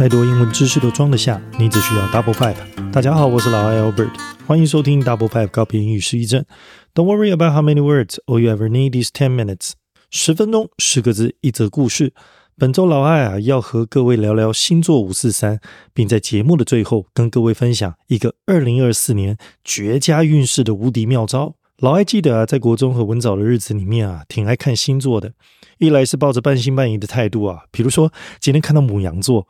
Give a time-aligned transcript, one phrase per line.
[0.00, 2.56] 再多英文知识都装得下，你只需要 Double Five。
[2.90, 4.08] 大家好，我是老艾 Albert，
[4.46, 6.42] 欢迎收听 Double Five 高频英语失忆症。
[6.94, 9.72] Don't worry about how many words, all you ever need is ten minutes。
[10.10, 12.14] 十分钟，十个字，一则故事。
[12.56, 15.60] 本周老艾啊，要和各位聊聊星座五四三，
[15.92, 21.56] 并在节目的最后跟各位分享一个二零二四年绝佳运势的无敌妙招。
[21.76, 25.34] 老艾记得啊，在国中和文藻的日子里面啊，挺爱看星座的。
[25.76, 29.46] 一来是抱着半信半疑的态度啊，比如说今天看到母羊座，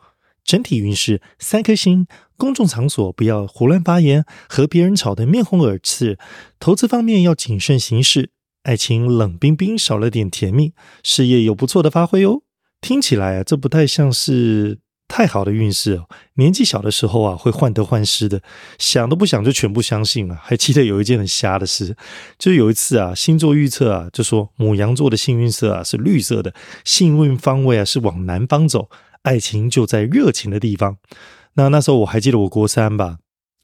[0.51, 6.19] 整体运势三颗星，公众场所不要胡乱发言，和别人吵得面红耳赤，
[6.59, 8.31] 投资方面要谨慎行事，
[8.65, 10.73] 爱情冷冰冰，少了点甜蜜，
[11.05, 12.43] 事业有不错的发挥哦。
[12.81, 14.81] 听起来啊，这不太像是。
[15.13, 16.07] 太好的运势哦！
[16.35, 18.41] 年纪小的时候啊，会患得患失的，
[18.79, 20.39] 想都不想就全部相信了。
[20.41, 21.97] 还记得有一件很瞎的事，
[22.39, 26.55] 就有一次啊，星座预测啊，就说母羊座的幸运色啊是绿色的，
[26.85, 28.89] 幸运方位啊是往南方走，
[29.23, 30.99] 爱情就在热情的地方。
[31.55, 33.19] 那那时候我还记得我国三吧，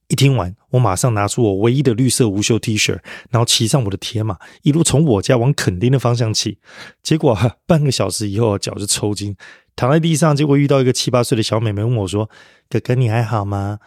[0.08, 2.98] 一听完，我马上拿出我唯一的绿色无袖 T 恤，
[3.30, 6.58] 然后骑上我的铁马，一路从我家往垦丁的方向骑。
[7.02, 9.36] 结果半个小时以后，脚就抽筋。
[9.76, 12.30] 躺在地上，结果遇到一个七八岁的小妹妹，问我说
[12.70, 13.78] ：“哥哥，你还好吗？”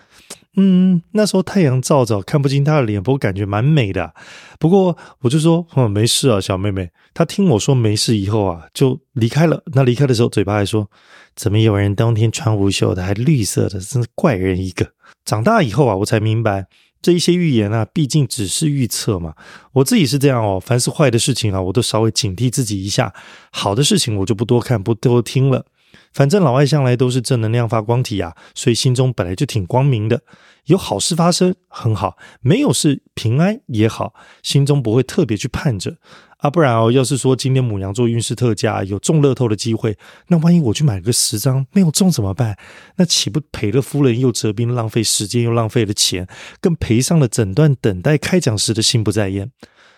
[0.57, 4.13] 嗯，那时候太阳照照，看不清她的脸，不过感觉蛮美的。
[4.59, 9.63] 不过我就说：“哦，没事啊，小妹妹。”她听我说没事以后啊，就离开了。
[9.73, 10.89] 那离开的时候，嘴巴还说
[11.35, 14.91] ：“怎么有人冬天穿无袖的，还绿色的，真是怪人一个。”
[15.23, 16.65] 长大以后啊，我才明白。
[17.01, 19.33] 这一些预言啊，毕竟只是预测嘛。
[19.71, 23.07] 我自己是这样哦，凡是坏的事情啊，我都稍微警惕自己一下；
[23.51, 25.65] 好的事情我就不多看、不多听了。
[26.13, 30.21] 反正老外向来都是正能量发光体啊，所以心中本来就挺光明的。
[30.65, 35.97] 有好事发生很好，没有事平安也好，心中不会特别去盼着。
[36.37, 42.57] 啊，不然哦，要是说今天母羊座运势特佳，有中乐透的机会，那万一我去买个十张没有中怎么办？
[42.95, 46.27] 那岂不赔了夫人又折兵，浪费时间又浪费了钱，
[46.61, 49.51] 更赔上了整段等待开奖时的心不在焉。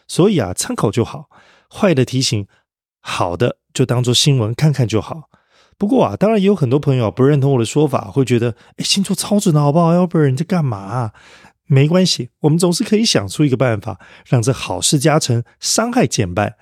[0.08, 1.30] 所以啊，参考就好，
[1.70, 2.48] 坏的提醒，
[3.02, 5.30] 好的就当做新闻看看就好。
[5.82, 11.10] 不过啊，当然也有很多朋友不认同我的说法，会觉得哎，星座超准的好不好？Albert 你在干嘛？
[11.66, 16.54] 没关系，我们总是可以想出一个办法，让这好事加成，伤害减半。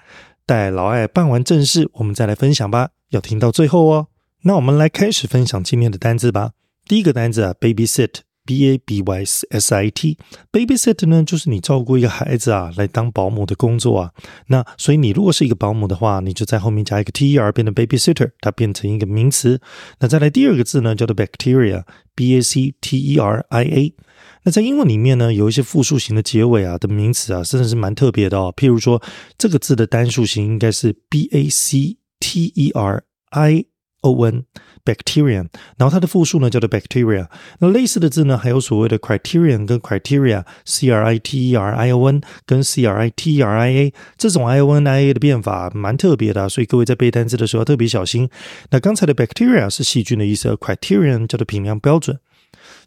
[0.45, 2.91] 待老艾办完正事，我们再来分享吧。
[3.09, 4.07] 要听到最后哦。
[4.43, 6.51] 那我们来开始分享今天的单字吧。
[6.87, 8.19] 第一个单字啊，babysit
[8.49, 10.17] b a b y s s i t
[10.51, 14.11] babysit 呢就是你照顾一个孩子啊，来当保姆的工作啊。
[14.47, 19.61] 那所以你如果是一个保姆的话，你就在后面加一个 t e r，变成 babysitter，它变成一个名词。
[19.99, 23.93] 那再来第二个字呢，叫做 bacteria，b a c t e r i a。
[24.43, 28.51] 那在英文里面呢，有一些复数型的结尾啊的名词啊，真的是蛮特别的哦。
[28.57, 28.99] 譬如说，
[29.37, 33.65] 这个字的单数型应该是 b a c t e r i
[34.01, 37.27] o n，bacterium，然后它的复数呢叫做 bacteria。
[37.59, 43.09] 那类似的字呢，还有所谓的 criterion 跟 criteria，c r i t e r i o n 跟 c r i
[43.09, 48.29] t e r i a，这种 i o n i a 的变法蛮特别的，所以各位在背单词的时候要特别小心。
[48.71, 52.19] 那刚才的 bacteria 是细菌的意思，criterion 叫做评量标准。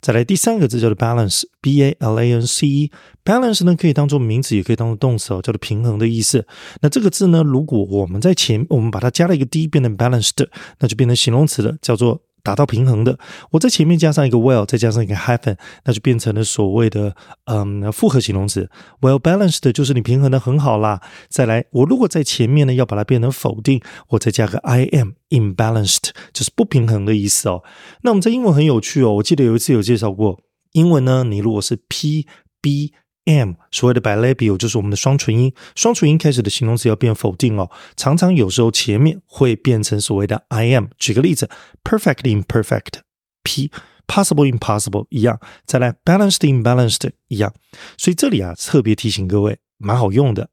[0.00, 2.91] 再来第三个字叫做 balance b a l a n c e
[3.25, 6.47] balance 呢可以当做名词，也可以当做动词哦，叫做平衡的意思。
[6.83, 10.47] 那这个字呢，如果我们在前，我们把它加了一个 d，变成 balanced，
[10.81, 12.21] 那就变成形容词了，叫做。
[12.45, 13.17] 达到平衡的，
[13.53, 17.15] 我在前面加上一个 well，再加上一个 hyphen，那就变成了所谓的
[17.45, 18.69] 嗯复合形容词。
[19.00, 21.00] well balanced 就是你平衡的很好啦。
[21.29, 27.62] 再来，我如果在前面呢要把它变成否定，我再加个 I am imbalanced，就是不平衡的意思哦。
[28.03, 30.41] 那我们在英文很有趣哦，我记得有一次有介绍过，
[30.72, 32.27] 英文呢你如果是 p
[32.60, 32.93] b
[33.25, 40.87] m，所谓的 bilabial 就是我们的双唇音，双唇音开始的形容词要变否定哦，常常有时候前面会变成所谓的 I am。
[40.99, 41.49] 举个例子
[41.84, 43.71] ，perfect imperfect，p
[44.09, 47.55] possible impossible 一样，再来 balanced imbalanced 一样，
[47.97, 50.50] 所以这里啊特别提醒各位，蛮好用的。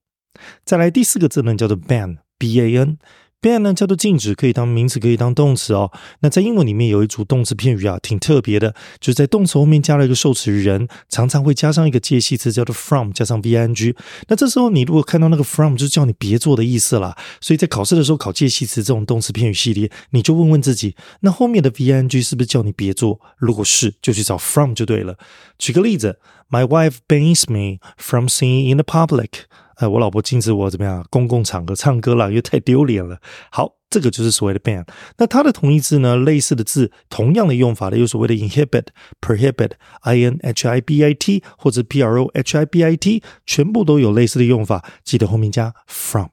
[0.64, 2.98] 再来第四个字呢叫做 ban，b a n。
[3.42, 5.92] Ban 呢叫做禁止，可以当名词，可以当动词哦。
[6.20, 13.96] 那在英文里面有一组动词片语啊，挺特别的，就是在动词后面加了一个受词人，常常会加上一个介系词，叫做 from，加上 v i n g。
[14.28, 17.18] 那这时候你如果看到那个 from，就叫你别做的意思啦。
[17.40, 23.20] 所以在考试的时候考介系词这种动词片语系列，你就问问自己，那后面的 v i n g 是不是叫你别做？
[23.38, 25.18] 如果是，就去找 from 就对了。
[25.58, 26.20] 举个例子
[26.50, 29.30] ，My wife bans me from singing in the public。
[29.80, 31.06] 哎，我老婆禁止我怎么样？
[31.10, 33.18] 公共场合唱歌了，因为太丢脸了。
[33.50, 34.86] 好，这个就是所谓的 ban。
[35.18, 36.18] 那它的同义字呢？
[36.18, 38.88] 类似的字，同样的用法的，有所谓的 inhibit、
[39.22, 39.72] prohibit、
[40.02, 44.84] i n h i b i t 或者 p r o h i b i t，全部都有类似的用法。
[45.06, 46.28] 记得后面加 from。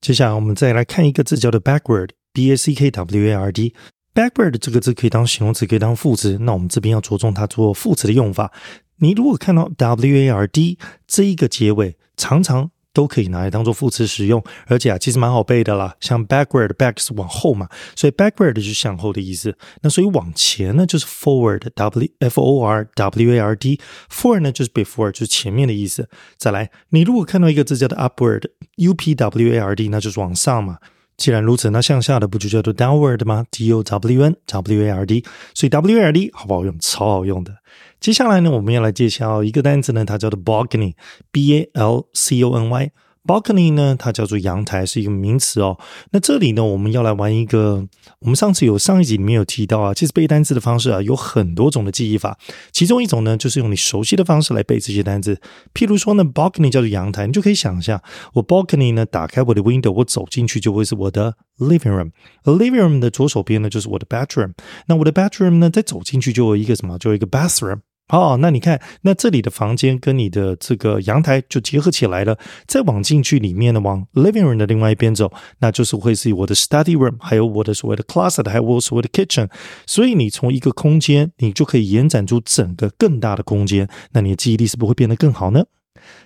[0.00, 3.74] 接下来我们再来看一个字，叫做 backward，b a c k w a r d。
[4.12, 6.36] backward 这个字可以当形容词，可以当副词。
[6.40, 8.52] 那我们这边要着重它做副词的用法。
[8.96, 15.94] 你如果看到 ward 这一个结尾，常常都可以拿来当做副词使用，而且啊，其实蛮好背的啦。
[16.00, 19.56] 像 backward，back 是往后嘛，所以 backward 就是向后的意思。
[19.82, 26.08] 那所以往前呢，就是 forward，w f o r w a r d，forward 呢就是 before，就是前面的意思。
[26.36, 30.78] 再来，你如果看到一个字叫做 upward，u p w a r d，那就是往上嘛。
[31.18, 36.74] 既然如此，那向下的不就叫做 downward 吗？d o w n w a r d，所以 w a r d 好不好用？
[36.78, 37.52] 超好用的。
[38.00, 42.92] 接下来呢，我们要来介绍一个单词呢，它叫做 balcony，b a l c o n y。
[43.28, 45.78] Balcony 呢，它叫做阳台，是一个名词哦。
[46.12, 47.86] 那这里呢，我们要来玩一个，
[48.20, 52.38] 我们上次有上一集里面有提到啊，其实背单词的方式啊有很多种的记忆法，
[52.72, 55.38] 其中一种呢就是用你熟悉的方式来背这些单词。
[55.74, 58.02] 譬如说呢，balcony 叫做阳台，你就可以想象，
[58.32, 62.10] 我 balcony 呢打开我的 window，我走进去就会是我的 living room。
[62.44, 64.54] living room 的左手边呢就是我的 bedroom，
[64.86, 67.80] 那我的 bedroom 呢再走进去就有一个什么，就有一个 bathroom。
[68.08, 72.38] 哦，那你看，那这里的房间跟你的这个阳台就结合起来了。
[72.66, 79.48] 再往进去里面呢，往 living room 的另外一边走，那就是会是我的 study room，还有我的所谓的 closet，还有我所谓的 kitchen。
[79.86, 83.88] 所以你从一个空间，你就可以延展出整个更大的空间。
[84.12, 85.64] 那你的记忆力是不会变得更好呢？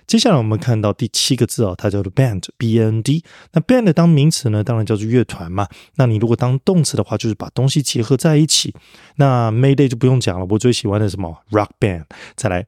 [0.05, 3.23] 接下来我们看到第七个字哦，它叫做 band，b n d。
[3.53, 5.67] 那 band 当名词呢，当然叫做乐团嘛。
[5.95, 8.73] 那你如果当动词的话，就是把东西结合在一起。
[9.15, 12.05] 那 Mayday 就不用讲了，我最喜欢的什么 rock band。
[12.35, 12.65] 再来，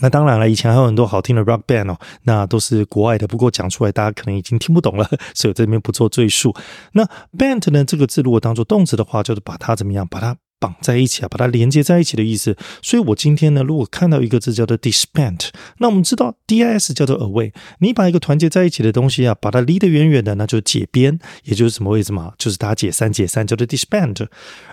[0.00, 3.26] 那当然了，以前还有很多好听的 rock band 哦，那都是国外的。
[3.26, 6.54] 不过讲出来大家可能已经听不懂了， 所以我这边不做赘述。
[6.92, 7.04] 那
[7.38, 10.36] band 呢这个字如果当做动词的话，就是把它怎么样，把它。
[10.64, 12.56] 绑在一起啊，把它连接在一起的意思。
[12.80, 17.52] 所以我今天呢，如果看到一个字叫做 disband，那我们知道 D I S 叫做 away。
[17.80, 22.32] 你把一个团结在一起的东西啊，把它离得远远的，那就是解编，也就是什么意思嘛？
[22.38, 24.26] 就是它解散，解散叫做 disband。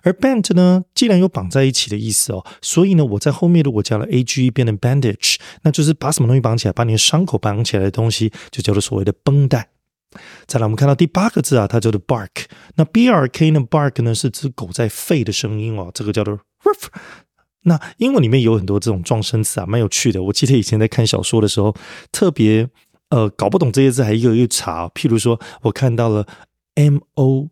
[0.04, 9.68] 而 band 呢，既然有绑在一起的意思哦，所以呢，我在后面如果加了 a g 变成 bandage，那就是把什么东西绑起来，把你的伤口绑起来的东西，就叫做所谓的绷带。
[10.46, 12.46] 再来，我们看到第八个字啊，它叫做 bark。
[12.76, 16.88] 那 b r k 呢，bark 呢是指狗在吠的声音哦，这个叫做 ruff。
[17.64, 20.22] 那英文里面有很多这种撞声词啊，蛮有趣的。
[20.24, 21.76] 我记得以前在看小说的时候，
[22.12, 22.68] 特别
[23.10, 24.90] 呃搞不懂这些字，还一个一个查。
[24.90, 26.26] 譬如说，我看到了
[26.76, 27.50] m o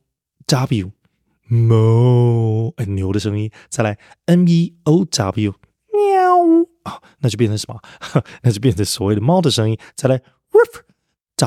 [0.47, 3.51] w，mo，很牛的声音。
[3.69, 5.53] 再来 m e o w，
[5.94, 7.79] 喵啊，那就变成什么？
[8.41, 9.77] 那就变成所谓的猫的声音。
[9.95, 10.81] 再来 ruff。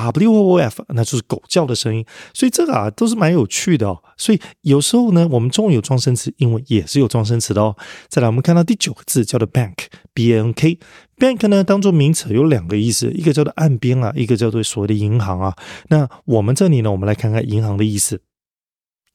[0.00, 4.02] Woof，那就是狗叫的声音，所以这个啊都是蛮有趣的哦。
[4.16, 7.76] 所以有时候呢，我们中文有装声词，英文也是有装声词的哦。
[8.08, 10.78] 再来，我们看到第九个字叫做 bank，B A N K。
[11.18, 15.54] bank 呢当做名词有两个意思，一个叫做岸边啊，一个叫做所谓的银行啊。
[15.88, 18.20] 那我们这里呢，我们来看看银行的意思。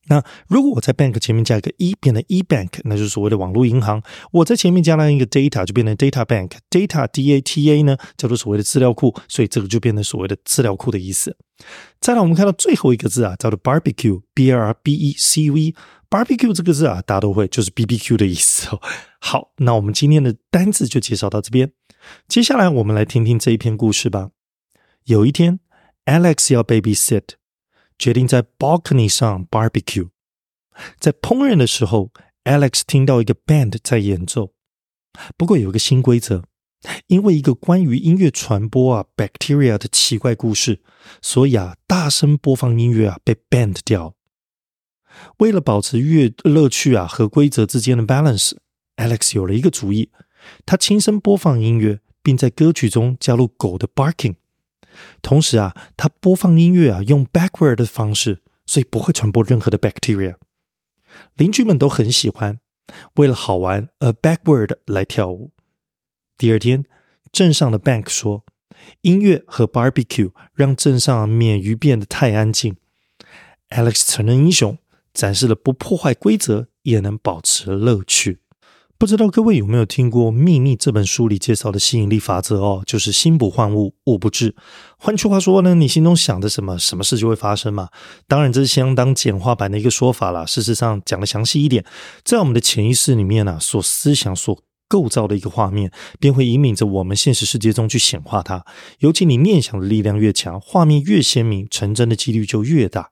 [0.09, 4.01] 那如果我在 bank 前面加一个 e，变成 e bank，那就是所谓的网络银行。
[4.31, 6.51] 我在前面加了一个 data，就变成 data bank。
[6.69, 11.35] data d a t a 呢，叫做所谓的资料库，所以这个就变成所谓的资料库的意思。
[11.99, 18.79] 再来，我们看到最后一个字啊，叫做 barbecue，b r b e c u e，barbecue 这个字啊，大家都会，就是 b b q 的意思哦。
[19.19, 21.71] 好，那我们今天的单字就介绍到这边。
[22.27, 24.29] 接下来我们来听听这一篇故事吧。
[25.05, 25.59] 有一天
[26.05, 27.23] ，Alex 要 babysit。
[27.97, 30.09] 决定在 balcony 上 barbecue。
[30.99, 32.11] 在烹饪的时候
[32.43, 34.53] ，Alex 听到一个 band 在演奏。
[35.35, 36.43] 不过有个新规则，
[37.07, 40.81] 因为一个关于音乐传播啊 bacteria 的奇怪故事，
[41.21, 44.13] 所以啊大声播放音乐啊被 banned 掉。
[45.39, 50.11] 为了保持乐乐趣啊和规则之间的 balance，Alex 有了一个主意，
[50.67, 54.35] 他轻声播放音乐，并在歌曲中加入狗的 barking。
[55.21, 60.35] 同时啊，他播放音乐啊，用 backward 的方式，所以不会传播任何的 bacteria。
[61.35, 62.59] 邻居们都很喜欢，
[63.15, 65.51] 为了好玩而 backward 来跳舞。
[66.37, 66.85] 第二天，
[67.31, 68.43] 镇上的 bank 说，
[69.01, 72.75] 音乐和 barbecue 让镇上免于变得太安静。
[73.69, 74.77] Alex 承认英雄，
[75.13, 78.39] 展示了不破坏规则也能保持乐趣。
[78.99, 82.81] 不知道各位有没有听过《秘密》这本书里介绍的吸引力法则哦？
[82.83, 84.55] 就是心不换物，物不至。
[84.97, 87.89] 换句话说呢，你心中想的什么，什么事就会发生嘛。
[88.27, 90.43] 当然，这是相当简化版的一个说法啦。
[90.47, 91.85] 事实上，讲的详细一点，
[92.23, 98.65] 在我们的潜意识里面呢，所思想所构造的一个画面，便会引领着我们现实世界中去显化它。
[98.97, 103.11] 尤其你念想的力量越强，画面越鲜明，成真的几率就越大。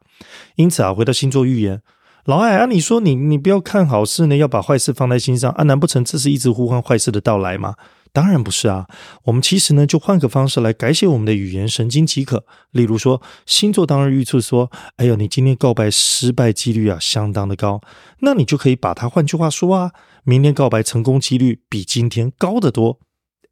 [0.55, 1.83] 因此啊，回到星座预言。
[2.25, 5.63] 老艾啊，你说你你不要看好事呢，要把坏事放在心上啊？
[5.65, 7.75] 难不成这是一直呼唤坏事的到来吗？
[8.11, 8.87] 当然不是啊。
[9.25, 12.43] 我们其实呢，就换个方式来改写我们的语言神经即可。
[12.71, 17.79] 例如说，星座当日预测说：“哎呦，你今天告白失败几率啊，相当的高。”
[18.21, 19.91] 那你就可以把它换句话说啊，
[20.23, 22.97] 明天告白成功几率比今天高得多。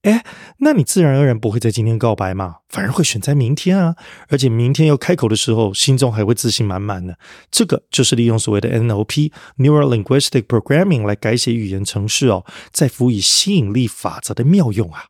[0.03, 0.25] 哎，
[0.57, 3.95] 那你自然而然不会在今天告白嘛，反而会选在明天啊！
[4.27, 7.17] 而且明天要开口的时候，心中还会自信满满的。
[7.49, 15.05] 这个就是利用所谓的 NLP（Neural Linguistic Programming） 来改写语言程式哦，再辅以吸引力法则的妙用啊！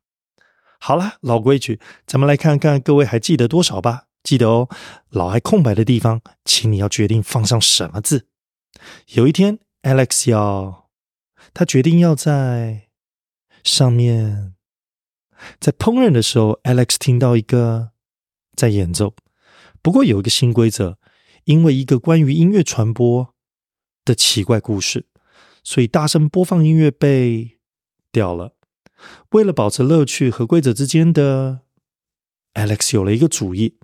[0.79, 4.03] 好了，老规矩，咱们来看看各位还记得多少吧？
[4.21, 4.69] 记得哦，
[5.09, 8.27] 老爱空白的地方，请你要决定放上什么字。
[9.15, 10.89] 有一天，Alex 要，
[11.51, 12.83] 他决定要在
[13.63, 14.53] 上面。
[15.59, 17.91] 在烹饪的时候，Alex 听到一个
[18.55, 19.15] 在演奏。
[19.81, 20.97] 不过有一个新规则，
[21.43, 23.33] 因为一个关于音乐传播
[24.05, 25.07] 的奇怪故事，
[25.63, 27.59] 所以大声播放音乐被
[28.11, 28.55] 掉了。
[29.31, 31.61] 为了保持乐趣和规则之间的
[32.53, 33.77] ，Alex 有了一个主意，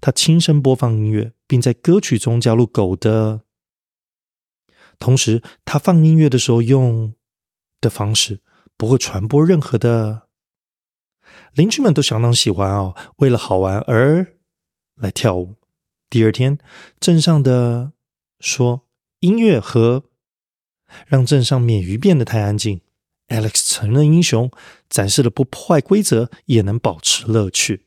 [0.00, 3.42] 他轻声播放音乐，并在歌曲中加入狗的。
[4.98, 7.14] 同时，他放音乐的时候用
[7.80, 8.40] 的方式
[8.76, 10.25] 不会传播任何的。
[11.56, 14.34] 邻居们都相当喜欢哦，为了好玩而
[14.94, 15.54] 来跳舞。
[16.10, 16.58] 第二天，
[17.00, 17.92] 镇上的
[18.38, 18.82] 说
[19.20, 20.04] 音乐和
[21.06, 22.82] 让镇上免于变得太安静。
[23.28, 24.50] Alex 承认英雄，
[24.90, 27.86] 展示了不破坏规则也能保持乐趣。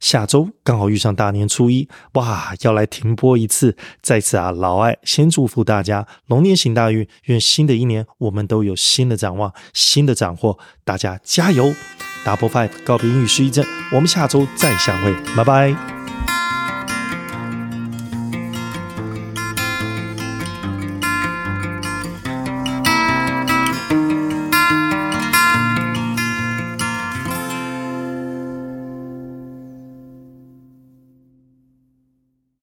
[0.00, 3.76] 下周刚好遇上大年初一，哇，要来停播一次。
[4.02, 10.58] 在此啊，老艾先祝福大家龙年行大运，愿新的一年我们都有新的展望、新的斩获。
[10.84, 11.72] 大家加油
[12.26, 15.95] ！Double Five 告别英语失忆症，我们下周再相会，拜拜。